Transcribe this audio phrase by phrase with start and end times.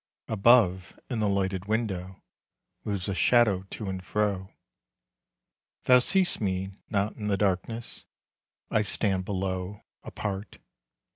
[0.27, 2.23] Above, in the lighted window,
[2.83, 4.49] Moves a shadow to and fro.
[5.83, 8.05] Thou see'st me not in the darkness,
[8.71, 10.57] I stand below, apart.